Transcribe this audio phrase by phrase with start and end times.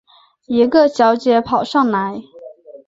[0.47, 2.23] 一个小姐跑上来